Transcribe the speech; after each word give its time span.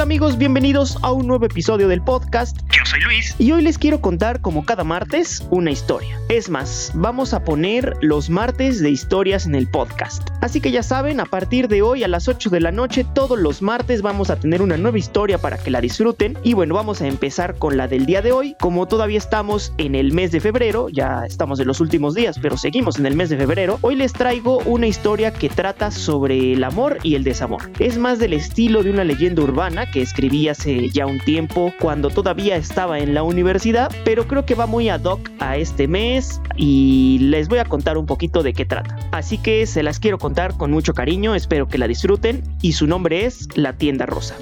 tal 0.00 0.06
amigos? 0.06 0.38
Bienvenidos 0.38 0.98
a 1.02 1.12
un 1.12 1.26
nuevo 1.26 1.44
episodio 1.44 1.86
del 1.86 2.00
podcast. 2.00 2.56
Yo 2.74 2.84
soy 2.86 3.00
Luis. 3.02 3.34
Y 3.38 3.52
hoy 3.52 3.60
les 3.60 3.76
quiero 3.76 4.00
contar, 4.00 4.40
como 4.40 4.64
cada 4.64 4.82
martes, 4.82 5.46
una 5.50 5.70
historia. 5.70 6.18
Es 6.30 6.48
más, 6.48 6.90
vamos 6.94 7.34
a 7.34 7.44
poner 7.44 7.94
los 8.00 8.30
martes 8.30 8.80
de 8.80 8.90
historias 8.90 9.46
en 9.46 9.54
el 9.54 9.68
podcast. 9.68 10.30
Así 10.40 10.60
que 10.60 10.70
ya 10.70 10.82
saben, 10.82 11.20
a 11.20 11.26
partir 11.26 11.68
de 11.68 11.82
hoy 11.82 12.02
a 12.02 12.08
las 12.08 12.28
8 12.28 12.48
de 12.48 12.60
la 12.60 12.72
noche, 12.72 13.04
todos 13.14 13.38
los 13.38 13.60
martes 13.60 14.00
vamos 14.00 14.30
a 14.30 14.36
tener 14.36 14.62
una 14.62 14.78
nueva 14.78 14.98
historia 14.98 15.36
para 15.36 15.58
que 15.58 15.70
la 15.70 15.82
disfruten. 15.82 16.38
Y 16.42 16.54
bueno, 16.54 16.74
vamos 16.74 17.02
a 17.02 17.06
empezar 17.06 17.56
con 17.56 17.76
la 17.76 17.86
del 17.86 18.06
día 18.06 18.22
de 18.22 18.32
hoy. 18.32 18.56
Como 18.58 18.88
todavía 18.88 19.18
estamos 19.18 19.74
en 19.76 19.94
el 19.94 20.12
mes 20.12 20.32
de 20.32 20.40
febrero, 20.40 20.88
ya 20.88 21.26
estamos 21.26 21.60
en 21.60 21.66
los 21.66 21.80
últimos 21.80 22.14
días, 22.14 22.38
pero 22.40 22.56
seguimos 22.56 22.98
en 22.98 23.04
el 23.06 23.16
mes 23.16 23.28
de 23.28 23.36
febrero, 23.36 23.78
hoy 23.82 23.96
les 23.96 24.14
traigo 24.14 24.60
una 24.60 24.86
historia 24.86 25.32
que 25.32 25.50
trata 25.50 25.90
sobre 25.90 26.54
el 26.54 26.64
amor 26.64 26.98
y 27.02 27.16
el 27.16 27.24
desamor. 27.24 27.70
Es 27.78 27.98
más 27.98 28.18
del 28.18 28.32
estilo 28.32 28.82
de 28.82 28.90
una 28.90 29.04
leyenda 29.04 29.42
urbana 29.42 29.89
que 29.90 30.02
escribí 30.02 30.48
hace 30.48 30.88
ya 30.90 31.06
un 31.06 31.18
tiempo 31.18 31.72
cuando 31.80 32.10
todavía 32.10 32.56
estaba 32.56 32.98
en 32.98 33.14
la 33.14 33.22
universidad, 33.22 33.90
pero 34.04 34.26
creo 34.26 34.46
que 34.46 34.54
va 34.54 34.66
muy 34.66 34.88
ad 34.88 35.04
hoc 35.04 35.30
a 35.38 35.56
este 35.56 35.88
mes 35.88 36.40
y 36.56 37.18
les 37.20 37.48
voy 37.48 37.58
a 37.58 37.64
contar 37.64 37.98
un 37.98 38.06
poquito 38.06 38.42
de 38.42 38.52
qué 38.52 38.64
trata. 38.64 38.96
Así 39.12 39.38
que 39.38 39.66
se 39.66 39.82
las 39.82 39.98
quiero 39.98 40.18
contar 40.18 40.56
con 40.56 40.70
mucho 40.70 40.94
cariño, 40.94 41.34
espero 41.34 41.68
que 41.68 41.78
la 41.78 41.88
disfruten 41.88 42.42
y 42.62 42.72
su 42.72 42.86
nombre 42.86 43.24
es 43.24 43.48
La 43.56 43.74
Tienda 43.74 44.06
Rosa. 44.06 44.36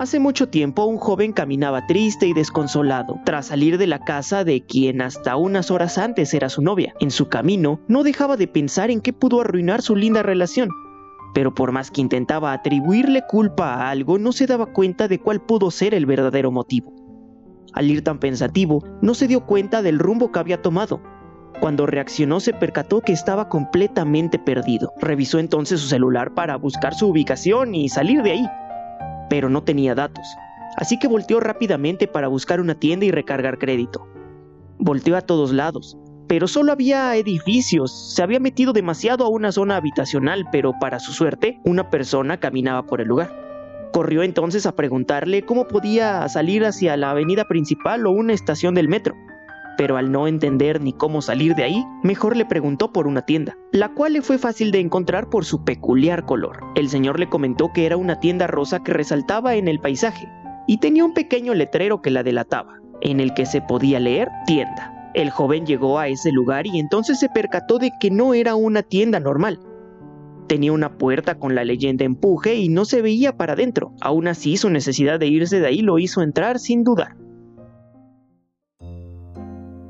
Hace 0.00 0.18
mucho 0.18 0.48
tiempo 0.48 0.86
un 0.86 0.96
joven 0.96 1.34
caminaba 1.34 1.86
triste 1.86 2.26
y 2.26 2.32
desconsolado 2.32 3.20
tras 3.26 3.48
salir 3.48 3.76
de 3.76 3.86
la 3.86 3.98
casa 3.98 4.44
de 4.44 4.62
quien 4.62 5.02
hasta 5.02 5.36
unas 5.36 5.70
horas 5.70 5.98
antes 5.98 6.32
era 6.32 6.48
su 6.48 6.62
novia. 6.62 6.94
En 7.00 7.10
su 7.10 7.28
camino 7.28 7.80
no 7.86 8.02
dejaba 8.02 8.38
de 8.38 8.48
pensar 8.48 8.90
en 8.90 9.02
qué 9.02 9.12
pudo 9.12 9.42
arruinar 9.42 9.82
su 9.82 9.96
linda 9.96 10.22
relación. 10.22 10.70
Pero 11.34 11.54
por 11.54 11.72
más 11.72 11.90
que 11.90 12.00
intentaba 12.00 12.52
atribuirle 12.52 13.22
culpa 13.28 13.74
a 13.74 13.90
algo, 13.90 14.18
no 14.18 14.32
se 14.32 14.46
daba 14.46 14.66
cuenta 14.66 15.08
de 15.08 15.20
cuál 15.20 15.40
pudo 15.40 15.70
ser 15.70 15.94
el 15.94 16.06
verdadero 16.06 16.50
motivo. 16.50 16.92
Al 17.72 17.90
ir 17.90 18.02
tan 18.02 18.18
pensativo, 18.18 18.82
no 19.00 19.14
se 19.14 19.28
dio 19.28 19.46
cuenta 19.46 19.82
del 19.82 19.98
rumbo 19.98 20.32
que 20.32 20.38
había 20.40 20.60
tomado. 20.60 21.00
Cuando 21.60 21.86
reaccionó 21.86 22.40
se 22.40 22.52
percató 22.52 23.00
que 23.00 23.12
estaba 23.12 23.48
completamente 23.48 24.38
perdido. 24.38 24.92
Revisó 25.00 25.38
entonces 25.38 25.80
su 25.80 25.88
celular 25.88 26.34
para 26.34 26.56
buscar 26.56 26.94
su 26.94 27.08
ubicación 27.08 27.74
y 27.74 27.88
salir 27.88 28.22
de 28.22 28.32
ahí. 28.32 28.46
Pero 29.28 29.48
no 29.48 29.62
tenía 29.62 29.94
datos, 29.94 30.26
así 30.76 30.98
que 30.98 31.06
volteó 31.06 31.38
rápidamente 31.38 32.08
para 32.08 32.28
buscar 32.28 32.60
una 32.60 32.74
tienda 32.74 33.06
y 33.06 33.12
recargar 33.12 33.58
crédito. 33.58 34.08
Volteó 34.78 35.16
a 35.16 35.20
todos 35.20 35.52
lados, 35.52 35.96
pero 36.30 36.46
solo 36.46 36.70
había 36.70 37.16
edificios. 37.16 38.14
Se 38.14 38.22
había 38.22 38.38
metido 38.38 38.72
demasiado 38.72 39.24
a 39.24 39.28
una 39.28 39.50
zona 39.50 39.74
habitacional, 39.74 40.46
pero 40.52 40.74
para 40.78 41.00
su 41.00 41.12
suerte, 41.12 41.58
una 41.64 41.90
persona 41.90 42.38
caminaba 42.38 42.86
por 42.86 43.00
el 43.00 43.08
lugar. 43.08 43.90
Corrió 43.92 44.22
entonces 44.22 44.64
a 44.64 44.76
preguntarle 44.76 45.42
cómo 45.42 45.66
podía 45.66 46.28
salir 46.28 46.64
hacia 46.64 46.96
la 46.96 47.10
avenida 47.10 47.46
principal 47.48 48.06
o 48.06 48.12
una 48.12 48.32
estación 48.32 48.76
del 48.76 48.86
metro. 48.86 49.16
Pero 49.76 49.96
al 49.96 50.12
no 50.12 50.28
entender 50.28 50.80
ni 50.80 50.92
cómo 50.92 51.20
salir 51.20 51.56
de 51.56 51.64
ahí, 51.64 51.84
mejor 52.04 52.36
le 52.36 52.46
preguntó 52.46 52.92
por 52.92 53.08
una 53.08 53.22
tienda, 53.22 53.56
la 53.72 53.88
cual 53.88 54.12
le 54.12 54.22
fue 54.22 54.38
fácil 54.38 54.70
de 54.70 54.78
encontrar 54.78 55.30
por 55.30 55.44
su 55.44 55.64
peculiar 55.64 56.26
color. 56.26 56.60
El 56.76 56.90
señor 56.90 57.18
le 57.18 57.28
comentó 57.28 57.72
que 57.72 57.86
era 57.86 57.96
una 57.96 58.20
tienda 58.20 58.46
rosa 58.46 58.84
que 58.84 58.92
resaltaba 58.92 59.56
en 59.56 59.66
el 59.66 59.80
paisaje 59.80 60.28
y 60.68 60.78
tenía 60.78 61.04
un 61.04 61.12
pequeño 61.12 61.54
letrero 61.54 62.00
que 62.00 62.12
la 62.12 62.22
delataba, 62.22 62.76
en 63.00 63.18
el 63.18 63.34
que 63.34 63.46
se 63.46 63.62
podía 63.62 63.98
leer 63.98 64.28
tienda. 64.46 64.99
El 65.14 65.30
joven 65.30 65.66
llegó 65.66 65.98
a 65.98 66.08
ese 66.08 66.30
lugar 66.32 66.66
y 66.66 66.78
entonces 66.78 67.18
se 67.18 67.28
percató 67.28 67.78
de 67.78 67.90
que 68.00 68.10
no 68.10 68.34
era 68.34 68.54
una 68.54 68.82
tienda 68.82 69.20
normal, 69.20 69.58
Tenía 70.50 70.72
una 70.72 70.98
puerta 70.98 71.36
con 71.36 71.54
la 71.54 71.62
leyenda 71.62 72.04
empuje 72.04 72.56
y 72.56 72.68
no 72.68 72.84
se 72.84 73.02
veía 73.02 73.36
para 73.36 73.52
adentro. 73.52 73.92
Aún 74.00 74.26
así, 74.26 74.56
su 74.56 74.68
necesidad 74.68 75.20
de 75.20 75.28
irse 75.28 75.60
de 75.60 75.68
ahí 75.68 75.80
lo 75.80 76.00
hizo 76.00 76.22
entrar 76.22 76.58
sin 76.58 76.82
dudar. 76.82 77.14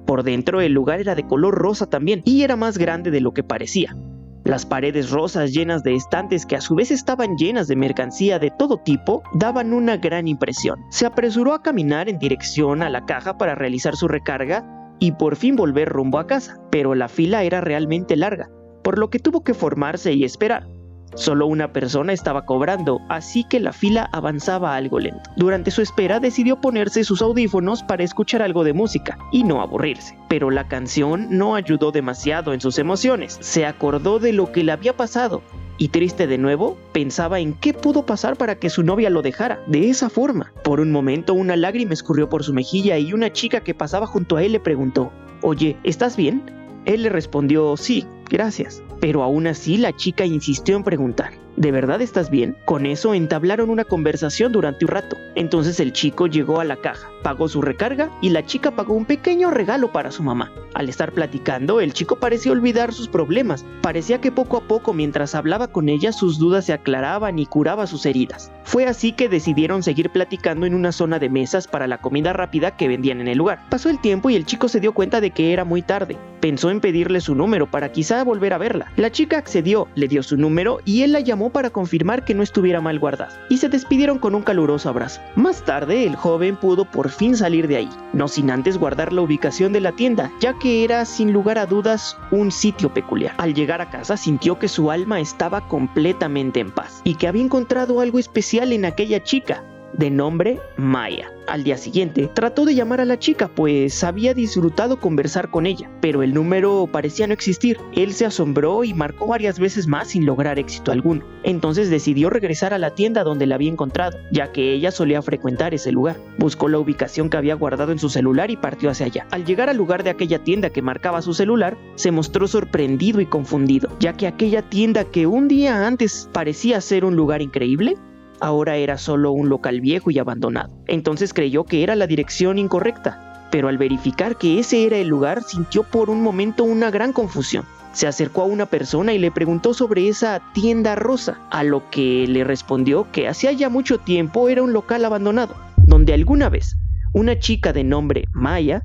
Por 0.04 0.22
dentro 0.22 0.60
el 0.60 0.75
lugar 0.75 1.00
era 1.00 1.14
de 1.14 1.26
color 1.26 1.54
rosa 1.54 1.87
también 1.88 2.20
y 2.26 2.42
era 2.42 2.56
más 2.56 2.76
grande 2.76 3.10
de 3.10 3.22
lo 3.22 3.32
que 3.32 3.42
parecía. 3.42 3.97
Las 4.44 4.66
paredes 4.66 5.08
rosas 5.10 5.54
llenas 5.54 5.82
de 5.82 5.94
estantes 5.94 6.44
que 6.44 6.56
a 6.56 6.60
su 6.60 6.75
vez 6.75 6.91
estaban 6.91 7.38
llenas 7.38 7.66
de 7.66 7.76
mercancía 7.76 8.38
de 8.38 8.50
todo 8.50 8.76
tipo 8.76 9.22
daban 9.32 9.72
una 9.72 9.97
gran 9.97 10.28
impresión. 10.28 10.78
Se 10.91 11.06
apresuró 11.06 11.54
a 11.54 11.62
caminar 11.62 12.10
en 12.10 12.19
dirección 12.19 12.82
a 12.82 12.91
la 12.91 13.06
caja 13.06 13.38
para 13.38 13.54
realizar 13.54 13.97
su 13.97 14.08
recarga 14.08 14.79
y 15.00 15.12
por 15.12 15.34
fin 15.34 15.56
volver 15.56 15.88
rumbo 15.88 16.21
a 16.21 16.28
casa, 16.28 16.61
pero 16.71 16.94
la 16.94 17.09
fila 17.09 17.43
era 17.43 17.61
realmente 17.61 18.15
larga 18.15 18.49
por 18.83 18.99
lo 18.99 19.11
que 19.11 19.19
tuvo 19.19 19.43
que 19.43 19.55
formarse 19.55 20.12
y 20.12 20.25
esperar. 20.25 20.66
Solo 21.15 21.47
una 21.47 21.72
persona 21.72 22.12
estaba 22.12 22.47
cobrando, 22.47 23.00
así 23.09 23.43
que 23.43 23.59
la 23.59 23.72
fila 23.72 24.09
avanzaba 24.12 24.77
algo 24.77 25.00
lento. 25.00 25.28
Durante 25.37 25.72
su 25.72 25.83
espera 25.83 26.21
decidió 26.21 26.61
ponerse 26.61 27.03
sus 27.03 27.21
audífonos 27.21 27.83
para 27.83 28.05
escuchar 28.05 28.43
algo 28.43 28.62
de 28.62 28.75
música 28.75 29.19
y 29.33 29.43
no 29.43 29.61
aburrirse. 29.61 30.16
Pero 30.28 30.50
la 30.50 30.69
canción 30.69 31.27
no 31.31 31.56
ayudó 31.56 31.91
demasiado 31.91 32.53
en 32.53 32.61
sus 32.61 32.78
emociones. 32.78 33.38
Se 33.41 33.67
acordó 33.67 34.21
de 34.21 34.32
lo 34.32 34.53
que 34.53 34.62
le 34.62 34.71
había 34.71 34.97
pasado 34.97 35.43
y 35.80 35.88
triste 35.88 36.26
de 36.26 36.36
nuevo, 36.36 36.76
pensaba 36.92 37.41
en 37.41 37.54
qué 37.54 37.72
pudo 37.72 38.04
pasar 38.04 38.36
para 38.36 38.56
que 38.56 38.68
su 38.68 38.82
novia 38.82 39.08
lo 39.08 39.22
dejara 39.22 39.64
de 39.66 39.88
esa 39.88 40.10
forma. 40.10 40.52
Por 40.62 40.78
un 40.78 40.92
momento 40.92 41.32
una 41.32 41.56
lágrima 41.56 41.94
escurrió 41.94 42.28
por 42.28 42.44
su 42.44 42.52
mejilla 42.52 42.98
y 42.98 43.14
una 43.14 43.32
chica 43.32 43.62
que 43.62 43.72
pasaba 43.72 44.06
junto 44.06 44.36
a 44.36 44.42
él 44.42 44.52
le 44.52 44.60
preguntó, 44.60 45.10
Oye, 45.40 45.78
¿estás 45.82 46.19
bien? 46.19 46.42
Él 46.84 47.02
le 47.04 47.08
respondió, 47.08 47.78
sí, 47.78 48.06
gracias. 48.28 48.82
Pero 49.00 49.22
aún 49.22 49.46
así 49.46 49.78
la 49.78 49.96
chica 49.96 50.26
insistió 50.26 50.76
en 50.76 50.84
preguntar, 50.84 51.32
¿de 51.60 51.72
verdad 51.72 52.00
estás 52.00 52.31
bien? 52.31 52.56
Con 52.65 52.87
eso 52.87 53.12
entablaron 53.12 53.69
una 53.69 53.84
conversación 53.84 54.50
durante 54.50 54.87
un 54.87 54.93
rato. 54.93 55.19
Entonces 55.34 55.78
el 55.78 55.93
chico 55.93 56.26
llegó 56.26 56.59
a 56.59 56.65
la 56.65 56.76
caja, 56.76 57.10
pagó 57.22 57.48
su 57.48 57.60
recarga 57.60 58.10
y 58.22 58.31
la 58.31 58.47
chica 58.47 58.71
pagó 58.71 58.94
un 58.94 59.04
pequeño 59.04 59.50
regalo 59.50 59.93
para 59.93 60.10
su 60.10 60.22
mamá. 60.22 60.50
Al 60.72 60.88
estar 60.88 61.12
platicando, 61.12 61.81
el 61.81 61.93
chico 61.93 62.16
parecía 62.16 62.53
olvidar 62.53 62.94
sus 62.94 63.09
problemas. 63.09 63.66
Parecía 63.82 64.22
que 64.22 64.32
poco 64.32 64.56
a 64.56 64.62
poco 64.62 64.94
mientras 64.94 65.34
hablaba 65.34 65.69
con 65.69 65.91
ella 65.91 66.12
sus 66.12 66.38
dudas 66.38 66.65
se 66.65 66.72
aclaraban 66.72 67.38
y 67.38 67.44
curaba 67.44 67.87
sus 67.87 68.06
heridas. 68.06 68.50
Fue 68.65 68.87
así 68.87 69.12
que 69.12 69.28
decidieron 69.28 69.82
seguir 69.82 70.10
platicando 70.10 70.65
en 70.65 70.75
una 70.75 70.93
zona 70.93 71.19
de 71.19 71.28
mesas 71.28 71.69
para 71.69 71.87
la 71.87 71.99
comida 71.99 72.32
rápida 72.32 72.76
que 72.76 72.88
vendían 72.88 73.20
en 73.20 73.28
el 73.28 73.37
lugar. 73.37 73.66
Pasó 73.69 73.91
el 73.91 74.00
tiempo 74.00 74.31
y 74.31 74.37
el 74.37 74.47
chico 74.47 74.69
se 74.69 74.81
dio 74.81 74.94
cuenta 74.94 75.20
de 75.20 75.32
que 75.32 75.53
era 75.53 75.65
muy 75.65 75.82
tarde. 75.82 76.16
Pensó 76.41 76.70
en 76.70 76.81
pedirle 76.81 77.20
su 77.20 77.34
número 77.34 77.70
para 77.70 77.93
quizá 77.93 78.25
volver 78.25 78.54
a 78.54 78.59
verla. 78.59 78.91
La 78.97 79.10
chica 79.10 79.37
accedió, 79.37 79.88
le 79.94 80.09
dio 80.09 80.22
su 80.22 80.38
número 80.38 80.78
y 80.87 81.03
él 81.03 81.12
la 81.12 81.20
llamó 81.20 81.50
para 81.50 81.71
confirmar 81.71 82.25
que 82.25 82.34
no 82.34 82.43
estuviera 82.43 82.81
mal 82.81 82.99
guardada. 82.99 83.47
Y 83.49 83.59
se 83.59 83.69
despidieron 83.69 84.19
con 84.19 84.34
un 84.34 84.43
caluroso 84.43 84.88
abrazo. 84.88 85.21
Más 85.37 85.65
tarde, 85.65 86.06
el 86.06 86.16
joven 86.16 86.56
pudo 86.56 86.84
por 86.84 87.11
fin 87.11 87.37
salir 87.37 87.69
de 87.69 87.77
ahí, 87.77 87.91
no 88.12 88.28
sin 88.28 88.50
antes 88.50 88.78
guardar 88.78 89.12
la 89.12 89.22
ubicación 89.22 89.72
de 89.72 89.81
la 89.81 89.93
tienda, 89.93 90.31
ya 90.41 90.59
que 90.59 90.84
era 90.84 91.05
sin 91.05 91.33
lugar 91.33 91.59
a 91.59 91.66
dudas 91.66 92.16
un 92.31 92.50
sitio 92.50 92.93
peculiar. 92.93 93.34
Al 93.38 93.55
llegar 93.55 93.81
a 93.81 93.91
casa 93.91 94.16
sintió 94.16 94.59
que 94.59 94.69
su 94.69 94.91
alma 94.91 95.21
estaba 95.21 95.66
completamente 95.69 96.61
en 96.61 96.71
paz 96.71 97.00
y 97.05 97.15
que 97.15 97.28
había 97.28 97.43
encontrado 97.43 98.00
algo 98.00 98.19
especial 98.19 98.72
en 98.72 98.84
aquella 98.84 99.22
chica, 99.22 99.65
de 99.92 100.10
nombre 100.10 100.60
Maya. 100.76 101.32
Al 101.46 101.64
día 101.64 101.76
siguiente, 101.76 102.30
trató 102.32 102.64
de 102.64 102.76
llamar 102.76 103.00
a 103.00 103.04
la 103.04 103.18
chica, 103.18 103.48
pues 103.48 104.04
había 104.04 104.34
disfrutado 104.34 105.00
conversar 105.00 105.50
con 105.50 105.66
ella, 105.66 105.90
pero 106.00 106.22
el 106.22 106.32
número 106.32 106.88
parecía 106.90 107.26
no 107.26 107.32
existir. 107.32 107.76
Él 107.92 108.12
se 108.12 108.24
asombró 108.24 108.84
y 108.84 108.94
marcó 108.94 109.26
varias 109.26 109.58
veces 109.58 109.88
más 109.88 110.08
sin 110.08 110.24
lograr 110.24 110.60
éxito 110.60 110.92
alguno. 110.92 111.24
Entonces 111.42 111.90
decidió 111.90 112.30
regresar 112.30 112.72
a 112.72 112.78
la 112.78 112.94
tienda 112.94 113.24
donde 113.24 113.46
la 113.46 113.56
había 113.56 113.70
encontrado, 113.70 114.18
ya 114.30 114.52
que 114.52 114.72
ella 114.74 114.92
solía 114.92 115.22
frecuentar 115.22 115.74
ese 115.74 115.90
lugar. 115.90 116.18
Buscó 116.38 116.68
la 116.68 116.78
ubicación 116.78 117.28
que 117.28 117.38
había 117.38 117.54
guardado 117.54 117.90
en 117.90 117.98
su 117.98 118.10
celular 118.10 118.50
y 118.52 118.56
partió 118.56 118.88
hacia 118.88 119.06
allá. 119.06 119.26
Al 119.32 119.44
llegar 119.44 119.68
al 119.68 119.76
lugar 119.76 120.04
de 120.04 120.10
aquella 120.10 120.38
tienda 120.38 120.70
que 120.70 120.82
marcaba 120.82 121.20
su 121.20 121.34
celular, 121.34 121.76
se 121.96 122.12
mostró 122.12 122.46
sorprendido 122.46 123.20
y 123.20 123.26
confundido, 123.26 123.88
ya 123.98 124.12
que 124.12 124.28
aquella 124.28 124.62
tienda 124.62 125.04
que 125.04 125.26
un 125.26 125.48
día 125.48 125.86
antes 125.86 126.28
parecía 126.32 126.81
ser 126.81 127.04
un 127.04 127.16
lugar 127.16 127.43
increíble, 127.43 127.96
ahora 128.40 128.76
era 128.76 128.98
solo 128.98 129.32
un 129.32 129.48
local 129.48 129.81
viejo 129.81 130.10
y 130.10 130.19
abandonado. 130.19 130.75
Entonces 130.87 131.32
creyó 131.32 131.64
que 131.64 131.82
era 131.82 131.94
la 131.96 132.06
dirección 132.06 132.58
incorrecta, 132.58 133.48
pero 133.50 133.69
al 133.69 133.78
verificar 133.78 134.37
que 134.37 134.58
ese 134.58 134.87
era 134.87 134.96
el 134.96 135.08
lugar 135.08 135.42
sintió 135.42 135.82
por 135.82 136.10
un 136.10 136.22
momento 136.22 136.64
una 136.64 136.90
gran 136.90 137.12
confusión. 137.12 137.64
Se 137.92 138.06
acercó 138.06 138.42
a 138.42 138.46
una 138.46 138.66
persona 138.66 139.12
y 139.12 139.19
le 139.19 139.32
preguntó 139.32 139.75
sobre 139.75 140.08
esa 140.08 140.40
tienda 140.54 140.94
rosa, 140.94 141.38
a 141.50 141.64
lo 141.64 141.90
que 141.90 142.26
le 142.28 142.44
respondió 142.44 143.10
que 143.10 143.26
hacía 143.26 143.52
ya 143.52 143.69
mucho 143.69 143.98
tiempo 143.98 144.48
era 144.48 144.62
un 144.62 144.72
local 144.72 145.04
abandonado, 145.04 145.56
donde 145.76 146.14
alguna 146.14 146.48
vez 146.48 146.76
una 147.12 147.38
chica 147.38 147.72
de 147.72 147.82
nombre 147.82 148.25
Maya, 148.32 148.84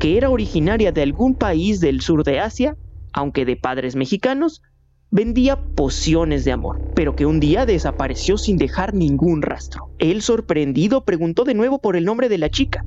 que 0.00 0.16
era 0.16 0.30
originaria 0.30 0.90
de 0.90 1.02
algún 1.02 1.36
país 1.36 1.78
del 1.78 2.00
sur 2.00 2.24
de 2.24 2.40
Asia, 2.40 2.76
aunque 3.12 3.44
de 3.44 3.56
padres 3.56 3.94
mexicanos, 3.94 4.60
vendía 5.14 5.62
pociones 5.76 6.44
de 6.44 6.50
amor, 6.50 6.90
pero 6.96 7.14
que 7.14 7.24
un 7.24 7.38
día 7.38 7.66
desapareció 7.66 8.36
sin 8.36 8.56
dejar 8.56 8.94
ningún 8.94 9.42
rastro. 9.42 9.90
Él, 10.00 10.22
sorprendido, 10.22 11.04
preguntó 11.04 11.44
de 11.44 11.54
nuevo 11.54 11.78
por 11.78 11.94
el 11.94 12.04
nombre 12.04 12.28
de 12.28 12.36
la 12.36 12.50
chica. 12.50 12.84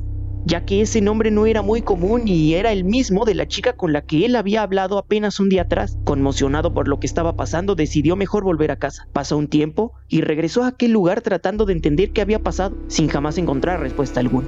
ya 0.47 0.63
que 0.63 0.81
ese 0.81 1.01
nombre 1.01 1.29
no 1.29 1.45
era 1.45 1.61
muy 1.61 1.81
común 1.81 2.21
y 2.25 2.53
era 2.53 2.71
el 2.71 2.85
mismo 2.85 3.25
de 3.25 3.35
la 3.35 3.47
chica 3.47 3.73
con 3.73 3.91
la 3.91 4.03
que 4.03 4.25
él 4.25 4.35
había 4.35 4.61
hablado 4.61 4.97
apenas 4.97 5.41
un 5.41 5.49
día 5.49 5.63
atrás. 5.63 5.97
Conmocionado 6.05 6.73
por 6.73 6.87
lo 6.87 7.01
que 7.01 7.07
estaba 7.07 7.35
pasando, 7.35 7.75
decidió 7.75 8.15
mejor 8.15 8.45
volver 8.45 8.71
a 8.71 8.77
casa. 8.77 9.09
Pasó 9.11 9.37
un 9.37 9.49
tiempo 9.49 9.91
y 10.07 10.21
regresó 10.21 10.63
a 10.63 10.67
aquel 10.67 10.91
lugar 10.91 11.21
tratando 11.21 11.65
de 11.65 11.73
entender 11.73 12.11
qué 12.11 12.21
había 12.21 12.39
pasado, 12.39 12.77
sin 12.87 13.09
jamás 13.09 13.37
encontrar 13.37 13.81
respuesta 13.81 14.21
alguna. 14.21 14.47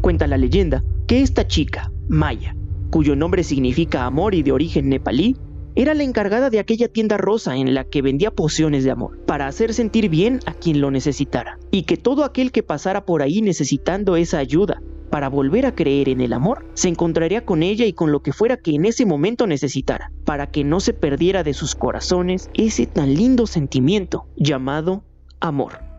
Cuenta 0.00 0.26
la 0.26 0.38
leyenda 0.38 0.82
que 1.06 1.20
esta 1.20 1.46
chica, 1.46 1.92
Maya, 2.08 2.56
cuyo 2.90 3.16
nombre 3.16 3.44
significa 3.44 4.06
amor 4.06 4.34
y 4.34 4.42
de 4.42 4.52
origen 4.52 4.88
nepalí, 4.88 5.36
era 5.76 5.94
la 5.94 6.02
encargada 6.02 6.50
de 6.50 6.58
aquella 6.58 6.88
tienda 6.88 7.16
rosa 7.16 7.56
en 7.56 7.74
la 7.74 7.84
que 7.84 8.02
vendía 8.02 8.30
pociones 8.30 8.84
de 8.84 8.90
amor, 8.90 9.18
para 9.26 9.46
hacer 9.46 9.74
sentir 9.74 10.08
bien 10.08 10.40
a 10.46 10.54
quien 10.54 10.80
lo 10.80 10.90
necesitara, 10.90 11.58
y 11.70 11.82
que 11.82 11.96
todo 11.96 12.24
aquel 12.24 12.52
que 12.52 12.62
pasara 12.62 13.04
por 13.04 13.22
ahí 13.22 13.42
necesitando 13.42 14.16
esa 14.16 14.38
ayuda, 14.38 14.80
para 15.10 15.28
volver 15.28 15.64
a 15.66 15.74
creer 15.74 16.08
en 16.08 16.20
el 16.20 16.32
amor, 16.32 16.66
se 16.74 16.88
encontraría 16.88 17.44
con 17.44 17.62
ella 17.62 17.86
y 17.86 17.92
con 17.92 18.10
lo 18.10 18.20
que 18.20 18.32
fuera 18.32 18.56
que 18.56 18.74
en 18.74 18.84
ese 18.84 19.06
momento 19.06 19.46
necesitara, 19.46 20.10
para 20.24 20.48
que 20.48 20.64
no 20.64 20.80
se 20.80 20.92
perdiera 20.92 21.44
de 21.44 21.54
sus 21.54 21.74
corazones 21.74 22.50
ese 22.54 22.86
tan 22.86 23.14
lindo 23.14 23.46
sentimiento 23.46 24.26
llamado 24.36 25.04
amor. 25.40 25.93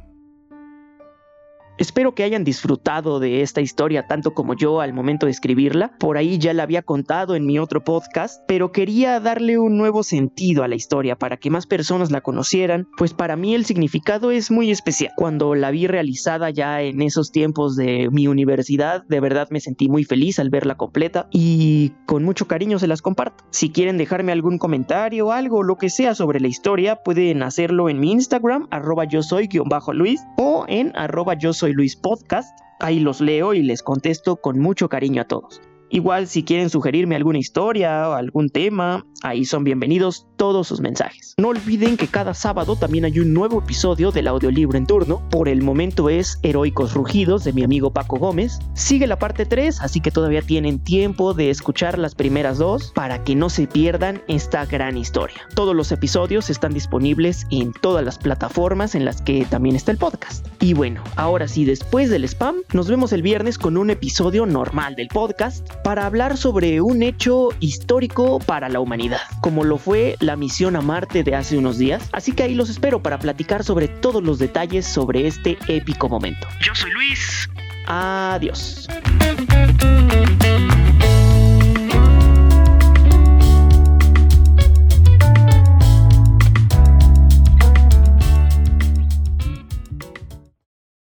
Espero 1.77 2.15
que 2.15 2.23
hayan 2.23 2.45
disfrutado 2.45 3.19
de 3.19 3.41
esta 3.41 3.59
historia 3.59 4.07
tanto 4.07 4.33
como 4.33 4.55
yo 4.55 4.79
al 4.79 4.93
momento 4.93 5.25
de 5.25 5.33
escribirla. 5.33 5.91
Por 5.99 6.17
ahí 6.17 6.37
ya 6.37 6.53
la 6.53 6.63
había 6.63 6.81
contado 6.81 7.35
en 7.35 7.45
mi 7.45 7.59
otro 7.59 7.83
podcast, 7.83 8.41
pero 8.47 8.71
quería 8.71 9.19
darle 9.19 9.57
un 9.57 9.77
nuevo 9.77 10.03
sentido 10.03 10.63
a 10.63 10.69
la 10.69 10.75
historia 10.75 11.17
para 11.17 11.35
que 11.35 11.49
más 11.49 11.65
personas 11.65 12.11
la 12.11 12.21
conocieran, 12.21 12.87
pues 12.97 13.13
para 13.13 13.35
mí 13.35 13.55
el 13.55 13.65
significado 13.65 14.31
es 14.31 14.51
muy 14.51 14.71
especial. 14.71 15.11
Cuando 15.17 15.53
la 15.53 15.69
vi 15.71 15.87
realizada 15.87 16.49
ya 16.49 16.81
en 16.81 17.01
esos 17.01 17.33
tiempos 17.33 17.75
de 17.75 18.09
mi 18.09 18.27
universidad, 18.27 19.03
de 19.09 19.19
verdad 19.19 19.49
me 19.51 19.59
sentí 19.59 19.89
muy 19.89 20.05
feliz 20.05 20.39
al 20.39 20.49
verla 20.49 20.75
completa 20.75 21.27
y 21.29 21.91
con 22.05 22.23
mucho 22.23 22.47
cariño 22.47 22.79
se 22.79 22.87
las 22.87 23.01
comparto. 23.01 23.43
Si 23.49 23.69
quieren 23.69 23.97
dejarme 23.97 24.31
algún 24.31 24.59
comentario 24.59 25.33
algo, 25.33 25.61
lo 25.61 25.75
que 25.75 25.89
sea 25.89 26.15
sobre 26.15 26.39
la 26.39 26.47
historia, 26.47 26.97
pueden 27.03 27.43
hacerlo 27.43 27.89
en 27.89 27.99
mi 27.99 28.13
Instagram, 28.13 28.67
arroba 28.71 29.03
yo 29.03 29.21
soy 29.21 29.47
guion 29.47 29.67
bajo 29.67 29.91
Luis, 29.91 30.21
o 30.37 30.65
en 30.69 30.93
arroba 30.95 31.33
yo 31.33 31.51
soy 31.51 31.64
soy 31.65 31.73
Luis 31.73 31.95
Podcast. 31.95 32.59
Ahí 32.79 32.99
los 32.99 33.21
leo 33.21 33.55
y 33.55 33.63
les 33.63 33.81
contesto 33.81 34.35
con 34.35 34.59
mucho 34.59 34.87
cariño 34.87 35.23
a 35.23 35.25
todos. 35.25 35.59
Igual 35.89 36.27
si 36.27 36.43
quieren 36.43 36.69
sugerirme 36.69 37.15
alguna 37.15 37.37
historia 37.37 38.09
o 38.09 38.13
algún 38.13 38.49
tema, 38.49 39.05
ahí 39.21 39.45
son 39.45 39.63
bienvenidos 39.63 40.25
todos 40.35 40.67
sus 40.67 40.81
mensajes. 40.81 41.35
No 41.37 41.49
olviden 41.49 41.95
que 41.95 42.07
cada 42.07 42.33
sábado 42.33 42.75
también 42.75 43.05
hay 43.05 43.19
un 43.19 43.33
nuevo 43.33 43.59
episodio 43.59 44.11
del 44.11 44.27
audiolibro 44.27 44.77
en 44.77 44.87
turno. 44.87 45.21
Por 45.29 45.47
el 45.47 45.61
momento 45.61 46.09
es 46.09 46.39
Heroicos 46.41 46.93
Rugidos 46.93 47.43
de 47.43 47.53
mi 47.53 47.63
amigo 47.63 47.93
Paco 47.93 48.17
Gómez. 48.17 48.59
Sigue 48.73 49.05
la 49.05 49.19
parte 49.19 49.45
3, 49.45 49.81
así 49.81 50.01
que 50.01 50.11
todavía 50.11 50.41
tienen 50.41 50.79
tiempo 50.79 51.33
de 51.33 51.49
escuchar 51.49 51.99
las 51.99 52.15
primeras 52.15 52.57
dos 52.57 52.91
para 52.95 53.23
que 53.23 53.35
no 53.35 53.49
se 53.49 53.67
pierdan 53.67 54.21
esta 54.27 54.65
gran 54.65 54.97
historia. 54.97 55.47
Todos 55.53 55.75
los 55.75 55.91
episodios 55.91 56.49
están 56.49 56.73
disponibles 56.73 57.45
en 57.51 57.73
todas 57.73 58.03
las 58.03 58.17
plataformas 58.17 58.95
en 58.95 59.05
las 59.05 59.21
que 59.21 59.45
también 59.45 59.75
está 59.75 59.91
el 59.91 59.97
podcast. 59.97 60.47
Y 60.61 60.73
bueno, 60.73 61.03
ahora 61.15 61.47
sí, 61.47 61.63
después 61.63 62.09
del 62.09 62.23
spam, 62.25 62.55
nos 62.73 62.89
vemos 62.89 63.13
el 63.13 63.21
viernes 63.21 63.57
con 63.57 63.77
un 63.77 63.91
episodio 63.91 64.45
normal 64.45 64.95
del 64.95 65.09
podcast 65.09 65.74
para 65.85 66.07
hablar 66.07 66.35
sobre 66.35 66.81
un 66.81 67.03
hecho 67.03 67.49
histórico 67.59 68.39
para 68.39 68.69
la 68.69 68.79
humanidad, 68.79 69.19
como 69.39 69.63
lo 69.63 69.77
fue 69.77 70.15
la 70.19 70.35
misión 70.35 70.75
a 70.75 70.81
Marte 70.81 71.23
de 71.23 71.35
hace 71.35 71.59
unos 71.59 71.77
días. 71.77 72.09
Así 72.11 72.31
que 72.31 72.41
ahí 72.41 72.55
los 72.55 72.71
espero 72.71 73.03
para 73.03 73.19
platicar 73.19 73.63
sobre 73.63 73.87
todos 73.87 74.23
los 74.23 74.39
detalles 74.39 74.87
sobre 74.87 75.27
este 75.27 75.59
épico 75.67 76.09
momento. 76.09 76.47
Yo 76.59 76.73
soy 76.73 76.89
Luis. 76.89 77.47
Adiós. 77.85 78.87